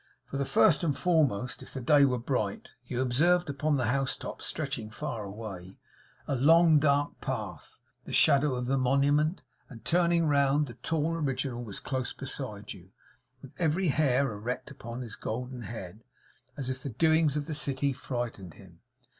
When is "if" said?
1.61-1.75, 16.71-16.81